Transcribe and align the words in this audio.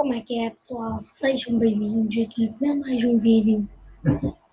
Como 0.00 0.14
é 0.14 0.22
que 0.22 0.38
é, 0.38 0.48
pessoal? 0.48 1.04
Sejam 1.04 1.58
bem-vindos 1.58 2.16
aqui 2.26 2.50
para 2.58 2.74
mais 2.74 3.04
um 3.04 3.18
vídeo. 3.18 3.68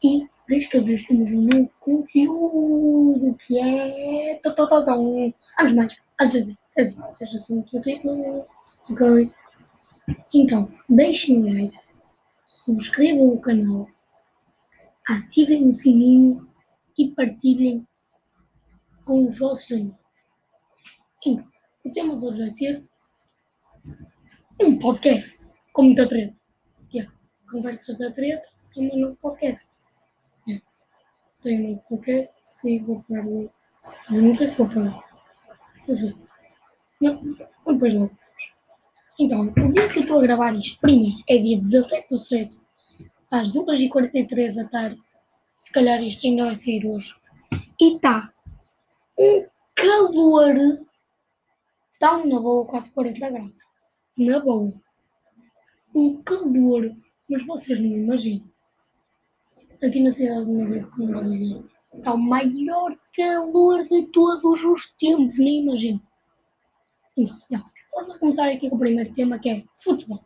E 0.03 0.27
desta 0.45 0.81
vez 0.81 1.07
temos 1.07 1.31
um 1.31 1.43
novo 1.43 1.71
conteúdo 1.79 3.33
que 3.35 3.57
é. 3.57 4.41
Antes 4.43 5.73
mais, 5.73 5.95
antes 6.19 6.45
de 6.47 6.57
seja 7.13 7.35
assim. 7.37 7.63
Ok? 8.89 9.31
Então, 10.33 10.69
deixem 10.89 11.41
um 11.41 11.45
like, 11.45 11.79
subscrevam 12.45 13.29
o 13.29 13.39
canal, 13.39 13.87
ativem 15.07 15.65
o 15.65 15.71
sininho 15.71 16.45
e 16.97 17.07
partilhem 17.11 17.87
com 19.05 19.25
os 19.25 19.39
vossos 19.39 19.71
amigos. 19.71 19.95
Então, 21.25 21.47
o 21.85 21.91
tema 21.93 22.19
de 22.19 22.25
hoje 22.25 22.37
vai 22.37 22.49
ser 22.49 22.83
um 24.59 24.77
podcast 24.79 25.53
com 25.71 25.83
muita 25.83 26.07
treta. 26.07 26.35
Yeah. 26.93 27.11
Conversas 27.49 27.97
da 27.97 28.11
treta 28.11 28.47
é 28.75 28.79
um 28.79 28.97
novo 28.97 29.15
podcast. 29.17 29.71
Yeah. 30.47 30.65
Tenho 31.41 31.63
um 31.63 31.69
novo 31.69 31.83
podcast, 31.89 32.33
sim, 32.43 32.83
vou 32.83 33.03
parar 33.07 33.25
o. 33.25 33.51
Se 34.09 34.21
vou 34.21 34.67
parar. 34.67 35.03
Não 36.99 37.73
depois 37.73 37.93
logo. 37.93 38.17
Então, 39.19 39.41
o 39.41 39.71
dia 39.71 39.89
que 39.89 39.99
eu 39.99 40.03
estou 40.03 40.19
a 40.19 40.21
gravar 40.21 40.53
isto, 40.53 40.79
primeiro, 40.79 41.17
é 41.27 41.37
dia 41.37 41.59
17 41.59 42.07
de 42.07 42.27
7, 42.27 42.61
às 43.31 43.51
2h43 43.51 44.55
da 44.55 44.65
tarde. 44.65 45.01
Se 45.59 45.71
calhar 45.71 46.01
isto 46.01 46.25
ainda 46.25 46.45
vai 46.45 46.55
sair 46.55 46.85
hoje. 46.85 47.15
E 47.79 47.95
está 47.95 48.31
um 49.17 49.47
calor. 49.75 50.85
Está 51.93 52.17
na 52.17 52.39
boa, 52.39 52.65
quase 52.65 52.91
40 52.91 53.29
graus 53.29 53.56
na 54.17 54.39
boa. 54.39 54.73
Um 55.93 56.21
calor, 56.23 56.95
mas 57.29 57.45
vocês 57.45 57.79
não 57.79 57.87
imaginam. 57.87 58.49
Aqui 59.81 60.01
na 60.01 60.11
cidade 60.11 60.45
de 60.45 60.57
dizer, 60.57 60.87
está 61.93 62.13
o 62.13 62.17
maior 62.17 62.97
calor 63.15 63.87
de 63.87 64.07
todos 64.07 64.63
os 64.63 64.91
tempos, 64.93 65.37
nem 65.37 65.61
imagino. 65.61 66.01
Então, 67.15 67.37
já, 67.49 67.63
vamos 67.93 68.17
começar 68.17 68.49
aqui 68.49 68.69
com 68.69 68.75
o 68.75 68.79
primeiro 68.79 69.13
tema 69.13 69.39
que 69.39 69.49
é 69.49 69.63
futebol. 69.75 70.23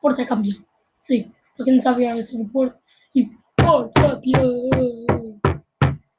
Porto 0.00 0.20
é 0.20 0.26
campeão. 0.26 0.62
Sim, 0.98 1.32
para 1.56 1.64
quem 1.64 1.74
não 1.74 1.80
sabe, 1.80 2.04
é 2.04 2.16
esse 2.18 2.36
do 2.36 2.48
Porto. 2.48 2.78
E 3.14 3.30
Porto 3.56 3.92
campeão! 3.94 4.70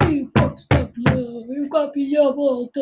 E 0.09 0.25
Porto 0.25 0.65
campeão! 0.69 1.53
E 1.53 1.61
o 1.61 1.69
campeão 1.69 2.35
volta! 2.35 2.81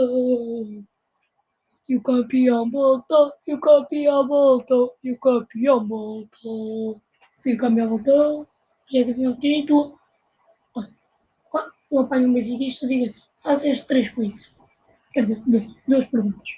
E 1.88 1.96
o 1.96 2.02
campeão 2.02 2.70
voltou, 2.70 3.32
e 3.46 3.54
o 3.54 3.60
campeão 3.60 4.28
voltou, 4.28 4.96
e 5.04 5.12
o 5.12 5.20
campeão 5.20 5.88
voltou. 5.88 7.02
Se 7.36 7.54
o 7.54 7.58
campeão 7.58 7.90
voltou, 7.90 8.48
já 8.92 9.00
recebeu 9.00 9.32
o 9.32 9.40
título. 9.40 9.98
Eu 11.90 12.00
apanho 12.00 12.34
benfiquista, 12.34 12.86
digo 12.86 13.06
assim, 13.06 13.22
faça 13.42 13.70
estes 13.70 13.88
três 13.88 14.10
quizzes. 14.10 14.52
Quer 15.14 15.22
dizer, 15.22 15.42
duas, 15.48 15.64
duas 15.88 16.06
perguntas. 16.06 16.50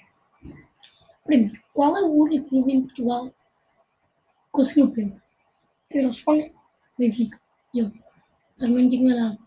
Primeiro, 1.24 1.60
qual 1.72 1.96
é 1.96 2.02
o 2.02 2.12
único 2.12 2.48
clube 2.48 2.72
em 2.72 2.82
Portugal 2.82 3.28
que 3.28 3.34
conseguiu 4.50 4.86
o 4.86 4.92
pênalti? 4.92 5.22
Eles 5.90 6.16
respondem, 6.16 6.52
Benfica. 6.98 7.40
E 7.72 7.78
eu, 7.78 7.92
estás 8.52 8.70
muito 8.70 8.94
enganado. 8.94 9.38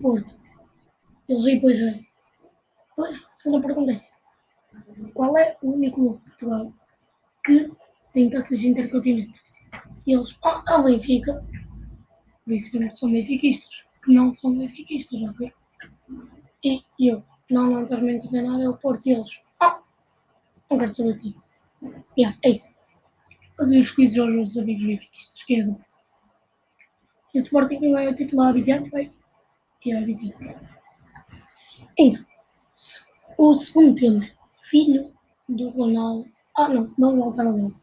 Porto. 0.00 0.38
Eles 1.26 1.46
aí, 1.46 1.60
pois 1.60 1.80
é. 1.80 2.00
Pois, 2.94 3.26
segunda 3.30 3.66
pergunta 3.66 3.92
é. 3.92 3.96
Qual 5.14 5.36
é 5.36 5.56
o 5.62 5.72
único 5.72 5.96
clube 5.96 6.18
de 6.18 6.24
Portugal 6.24 6.72
que 7.44 7.70
tem 8.12 8.30
taças 8.30 8.62
intercontinentais? 8.62 9.40
E 10.06 10.14
eles, 10.14 10.38
ah, 10.44 10.62
é 10.68 10.76
o 10.76 10.84
Benfica. 10.84 11.44
Que 12.44 12.96
são 12.96 13.10
benfiquistas. 13.12 13.84
Que 14.04 14.12
não 14.12 14.34
são 14.34 14.56
benfiquistas, 14.56 15.22
ok? 15.22 15.52
E 16.64 16.82
eu, 17.00 17.24
não, 17.50 17.70
não 17.70 17.84
estás 17.84 18.02
me 18.02 18.18
nada, 18.42 18.62
é 18.62 18.68
o 18.68 18.76
Porto. 18.76 19.06
E 19.06 19.12
eles, 19.12 19.38
ah, 19.60 19.80
não 20.70 20.78
quero 20.78 20.92
saber 20.92 21.16
de 21.16 21.32
ti. 21.32 21.38
Yeah, 22.18 22.38
é 22.42 22.50
isso. 22.50 22.74
Fazer 23.56 23.78
os 23.78 23.90
quizzes 23.90 24.18
aos 24.18 24.34
nossos 24.34 24.58
amigos 24.58 24.86
benfiquistas, 24.86 25.42
que 25.42 25.60
é 25.60 25.64
do 25.64 25.84
E 27.34 27.38
o 27.38 27.40
Sporting 27.40 27.94
é 27.94 28.08
o 28.08 28.14
título 28.14 28.42
habitante, 28.42 28.90
vai? 28.90 29.12
E 29.84 29.92
é 29.92 29.98
habitante. 29.98 30.56
Então, 31.98 32.24
o 33.38 33.54
segundo 33.54 33.94
tema 33.96 34.26
filho 34.72 35.12
do 35.46 35.68
Ronaldo. 35.68 36.26
Ah, 36.56 36.68
não, 36.68 36.92
vamos 36.98 37.18
voltar 37.18 37.46
ao 37.46 37.56
volta. 37.56 37.78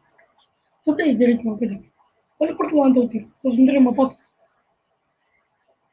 Eu 0.84 0.96
queria 0.96 1.12
dizer 1.12 1.34
aqui 1.34 1.46
uma 1.46 1.56
coisa. 1.56 1.80
Olha 2.40 2.56
porque 2.56 2.74
lá 2.74 2.86
andou 2.88 3.04
o 3.04 3.08
tiro. 3.08 3.32
Eles 3.44 3.56
meteram 3.56 3.80
uma 3.82 3.94
foto. 3.94 4.16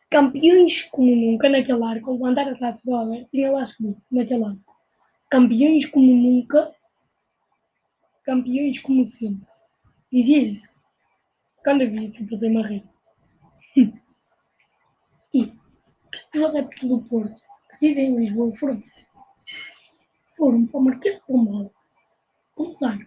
Campeões 0.09 0.81
como 0.83 1.15
nunca 1.15 1.49
naquele 1.49 1.83
arco, 1.83 2.09
ao 2.09 2.15
levantar 2.15 2.47
a 2.47 2.57
taça 2.57 2.81
do 2.83 2.95
Alberto, 2.95 3.29
tinha 3.29 3.51
lá 3.51 3.63
escrito, 3.63 4.01
naquele 4.09 4.43
arco. 4.43 4.75
Campeões 5.29 5.85
como 5.85 6.07
nunca, 6.07 6.73
campeões 8.23 8.79
como 8.79 9.05
sempre. 9.05 9.45
Dizia 10.11 10.39
isso. 10.39 10.67
Quando 11.63 11.81
eu 11.81 11.91
vi 11.91 12.05
isso, 12.05 12.23
eu 12.23 12.29
passei-me 12.29 12.61
rir. 12.63 12.83
e 15.33 15.53
os 16.33 16.43
adeptos 16.43 16.87
do 16.87 17.01
Porto, 17.01 17.41
que 17.77 17.89
vivem 17.89 18.11
em 18.11 18.17
Lisboa, 18.17 18.55
foram 18.55 18.79
fazer 18.79 19.06
foram 20.37 20.65
para 20.67 20.79
o 20.79 20.83
Marquês 20.83 21.15
de 21.15 21.21
Pombal, 21.21 21.73
começaram 22.55 23.05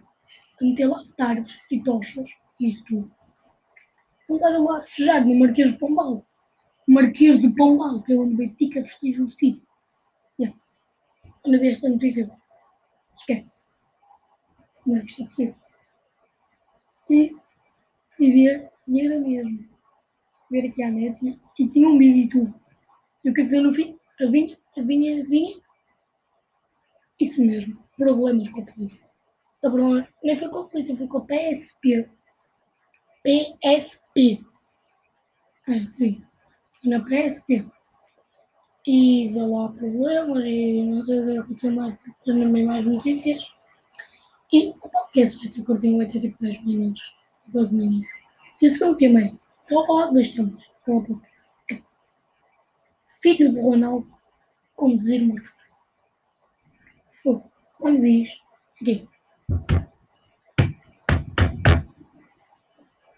a 0.59 0.63
meter 0.63 0.87
lá 0.87 1.03
tardes 1.17 1.59
e 1.71 1.81
tochas 1.81 2.29
e 2.59 2.69
isso 2.69 2.83
tudo. 2.85 3.11
Começaram 4.27 4.63
lá 4.63 4.77
a 4.77 4.81
festejar 4.81 5.25
no 5.25 5.35
Marquês 5.39 5.71
de 5.71 5.79
Pombal. 5.79 6.25
Marquês 6.87 7.39
de 7.39 7.49
Pombal, 7.55 8.01
que 8.03 8.13
é 8.13 8.17
onde 8.17 8.35
Benfica 8.35 8.83
festeja 8.83 9.23
os 9.23 9.35
títulos. 9.35 9.67
Yeah. 10.39 10.57
Quando 11.41 11.59
vi 11.59 11.69
esta 11.69 11.89
notícia, 11.89 12.31
esquece. 13.17 13.53
Não 14.85 14.97
é 14.97 14.99
que 15.01 15.05
isto 15.07 15.21
é 15.21 15.25
possível. 15.25 15.55
E 17.09 17.35
fui 18.15 18.31
ver, 18.31 18.71
e 18.87 19.05
era 19.05 19.19
mesmo. 19.19 19.69
Ver 20.49 20.67
aqui 20.67 20.83
à 20.83 20.91
net 20.91 21.25
e, 21.25 21.39
e 21.59 21.67
tinha 21.69 21.87
um 21.87 21.97
vídeo 21.97 22.23
e 22.23 22.29
tudo. 22.29 22.61
E 23.23 23.29
o 23.29 23.33
que 23.33 23.41
é 23.41 23.43
que 23.45 23.51
deu 23.51 23.63
no 23.63 23.73
fim? 23.73 23.97
Adivinha? 24.19 24.57
Adivinha? 24.77 25.19
Adivinha? 25.19 25.61
Isso 27.21 27.39
mesmo, 27.39 27.77
problemas 27.95 28.49
com 28.49 28.61
a 28.61 28.65
polícia. 28.65 29.07
Só 29.59 29.69
problema, 29.69 30.07
nem 30.23 30.35
foi 30.35 30.49
com 30.49 30.57
a 30.57 30.63
polícia, 30.63 30.97
foi 30.97 31.07
com 31.07 31.19
a 31.19 31.21
PSP. 31.21 32.09
PSP. 33.23 34.43
É, 35.67 35.85
sim. 35.85 36.23
Na 36.83 36.99
PSP. 36.99 37.69
E 38.87 39.31
deu 39.31 39.51
lá 39.51 39.69
problemas 39.69 40.43
e 40.43 40.81
não 40.81 41.03
sei 41.03 41.19
o 41.19 41.25
que 41.25 41.37
aconteceu 41.37 41.71
mais, 41.71 41.95
também 42.25 42.65
mais 42.65 42.83
notícias. 42.83 43.53
E 44.51 44.69
o 44.69 44.89
podcast 44.89 45.37
vai 45.37 45.45
ser 45.45 45.63
curtinho, 45.63 45.97
vai 45.97 46.07
ter 46.07 46.21
tipo 46.21 46.41
10 46.41 46.65
minutos. 46.65 47.03
12 47.49 47.77
no 47.77 47.83
início. 47.83 48.19
E 48.59 48.65
o 48.65 48.69
segundo 48.71 48.97
tema 48.97 49.21
é, 49.21 49.33
só 49.63 49.75
vou 49.75 49.85
falar 49.85 50.07
de 50.07 50.13
dois 50.13 50.33
temas. 50.33 50.63
Pelo 50.83 51.05
podcast. 51.05 51.49
É. 51.69 51.83
Filho 53.21 53.53
de 53.53 53.61
Ronaldo 53.61 54.11
conduzir 54.75 55.23
motor. 55.23 55.60
Quando 57.23 58.01
vi 58.01 58.23
isto, 58.23 58.41
fiquei. 58.75 59.07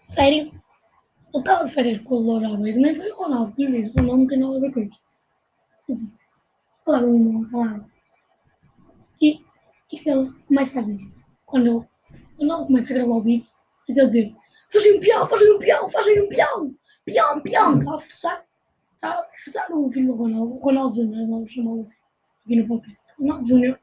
Sério? 0.02 0.52
Eu 1.32 1.40
estava 1.40 1.64
de 1.64 1.74
férias 1.74 2.00
com 2.00 2.14
o 2.14 2.20
Loura 2.20 2.54
Abeiro, 2.54 2.80
nem 2.80 2.94
foi 2.94 3.10
o 3.10 3.16
Ronaldo 3.16 3.52
que 3.52 3.66
disse, 3.66 3.98
o 3.98 4.02
não 4.02 4.26
tem 4.26 4.38
nada 4.38 4.56
a 4.56 4.60
ver 4.60 4.72
com 4.72 4.80
isso. 4.80 5.00
Sim, 5.80 5.94
sim. 5.94 6.12
Falava 6.84 7.06
de 7.06 7.12
uma 7.12 7.50
palavra. 7.50 7.86
E, 9.20 9.44
e 9.92 10.08
ele 10.08 10.32
começa 10.46 10.80
a 10.80 10.82
dizer, 10.82 11.14
quando 11.44 11.66
ele, 11.66 11.88
quando 12.36 12.54
ele 12.54 12.66
começa 12.66 12.92
a 12.92 12.96
gravar 12.96 13.14
o 13.14 13.22
vídeo, 13.22 13.46
diz 13.88 13.96
ele 13.96 14.06
dizer, 14.06 14.36
fazem 14.70 14.96
um 14.96 15.00
peão, 15.00 15.28
fazem 15.28 15.52
um 15.52 15.58
peão, 15.58 15.90
fazem 15.90 16.22
um 16.22 16.28
peão, 16.28 16.76
peão, 17.04 17.40
peão, 17.40 17.78
está 17.78 17.94
a 17.94 18.00
forçar, 18.00 18.44
está 18.94 19.10
a 19.10 19.24
forçar 19.24 19.72
o 19.72 19.90
filho 19.90 20.08
do 20.08 20.14
Ronaldo, 20.14 20.54
o 20.54 20.58
Ronaldo 20.58 20.96
Júnior, 20.96 21.28
vamos 21.28 21.52
chamá-lo 21.52 21.80
assim, 21.80 21.98
aqui 22.44 22.56
no 22.56 22.68
podcast, 22.68 23.04
Ronaldo 23.18 23.48
Júnior, 23.48 23.80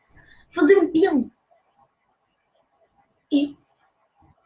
fazer 0.51 0.77
um 0.77 0.91
peão. 0.91 1.31
E 3.31 3.55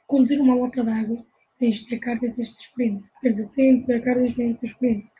conduzir 0.07 0.39
uma 0.39 0.55
moto 0.55 0.83
d'água, 0.83 1.25
tens 1.57 1.77
de 1.77 1.87
ter 1.87 1.99
carta 1.99 2.27
e 2.27 2.31
tens 2.31 2.49
de 2.49 2.57
ter 2.57 2.63
experiência. 2.63 3.11
Quer 3.21 3.29
dizer, 3.29 3.49
tens 3.49 3.81
de 3.81 3.87
ter 3.87 4.03
carta 4.03 4.21
e 4.21 4.33
tens 4.33 4.53
de 4.53 4.59
ter 4.59 4.65
experiência. 4.67 5.13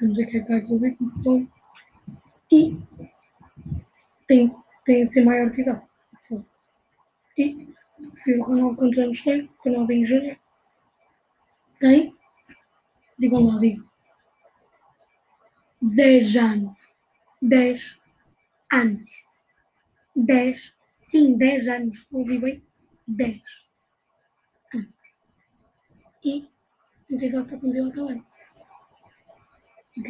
Vamos 0.00 0.16
ver 0.16 0.26
que 0.26 0.30
é 0.30 0.32
que 0.32 0.38
está 0.38 0.56
aqui 0.56 0.72
o 0.72 0.78
veículo, 0.78 1.12
então. 1.18 1.48
E 2.50 2.76
tem, 4.26 4.54
tem 4.84 5.02
a 5.02 5.06
ser 5.06 5.24
maior 5.24 5.50
de 5.50 5.62
idade. 5.62 5.82
E 7.36 7.74
o 8.38 8.42
Ronaldo, 8.42 8.76
quantos 8.76 8.98
anos 8.98 9.22
tem? 9.22 9.50
Ronaldinho 9.58 10.06
Júnior. 10.06 10.38
Tem? 11.80 12.16
Digam 13.18 13.44
lá, 13.44 13.58
digam. 13.58 13.84
10 15.82 16.36
anos. 16.36 16.94
10 17.42 18.00
anos. 18.72 19.24
10, 20.16 20.74
sim, 21.00 21.36
10 21.36 21.68
anos, 21.68 22.06
ouvi 22.12 22.38
bem? 22.38 22.62
10 23.06 23.42
anos. 24.72 24.88
E 26.24 26.48
idade 27.10 27.48
para 27.48 27.58
conduzir 27.58 27.84
o 27.84 27.92
que 27.92 28.00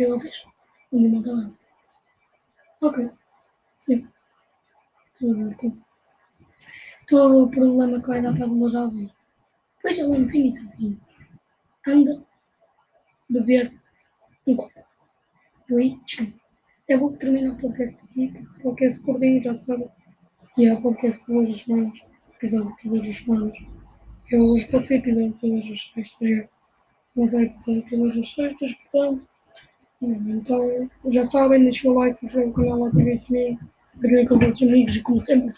ele 0.02 0.20
fez? 0.20 0.44
Conduziu 0.90 1.12
o 1.12 1.16
automóvel. 1.16 1.54
Ok. 2.80 3.10
Sim. 3.76 4.08
Ver. 5.20 5.56
Estou 7.00 7.24
a 7.24 7.28
ver 7.28 7.36
o 7.36 7.48
problema 7.48 8.00
que 8.00 8.08
vai 8.08 8.22
dar 8.22 8.34
para 8.34 8.46
onde 8.46 8.64
eu 8.64 8.70
já 8.70 8.86
vi. 8.86 9.12
Depois 9.76 9.98
ele 9.98 10.18
no 10.18 10.28
fim 10.28 10.44
disse 10.44 10.64
assim: 10.64 10.98
anda, 11.86 12.24
beber 13.28 13.72
um 14.46 14.56
copo. 14.56 14.84
Eu 15.68 15.78
aí 15.78 15.98
descanso. 16.04 16.44
Vou 16.86 17.16
terminar 17.16 17.54
o 17.54 17.56
podcast 17.56 18.04
aqui, 18.04 18.31
o 18.58 18.62
podcast 18.62 19.00
gordinho 19.00 19.42
já 19.42 19.54
sabe. 19.54 19.88
E 20.58 20.66
é 20.66 20.75
o 20.75 20.82
podcast 20.82 21.25
todas 21.25 21.48
as 21.48 21.62
semanas. 21.62 21.98
Episódio 22.36 22.76
todas 22.82 23.08
as 23.08 23.19
semanas. 23.19 23.56
Eu 24.31 24.44
hoje 24.44 24.66
pode 24.66 24.86
ser 24.86 24.96
episódio 24.96 25.32
todas 25.40 25.64
as 25.64 25.92
sextas. 25.94 26.28
já. 26.28 26.44
Não 27.16 27.26
sei 27.26 27.46
episódio 27.46 27.84
todas 27.88 28.16
as 28.19 28.34
sextas, 28.34 28.75
portanto. 28.75 29.28
Então, 30.02 30.90
já 31.06 31.25
sabem, 31.25 31.62
deixem 31.62 31.90
o 31.90 31.94
like, 31.94 32.16
se 32.16 32.26
inscrevam 32.26 32.48
no 32.50 32.54
canal, 32.54 32.84
ativem 32.84 33.14
o 33.14 33.16
sininho, 33.16 33.58
partilhem 33.94 34.26
com 34.26 34.34
os 34.34 34.40
vossos 34.44 34.69
amigos 34.69 34.96
e 34.96 35.02
como 35.02 35.25
sempre, 35.25 35.52